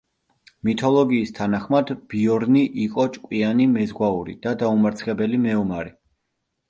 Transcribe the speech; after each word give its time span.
მითოლოგიის 0.67 1.33
თანახმად 1.39 1.91
ბიორნი 2.13 2.63
იყო 2.85 3.07
ჭკვიანი 3.17 3.69
მეზღვაური 3.77 4.35
და 4.47 4.55
დაუმარცხებელი 4.65 5.43
მეომარი. 5.49 5.95